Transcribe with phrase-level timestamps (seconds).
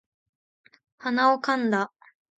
[0.97, 1.93] 鼻をかんだ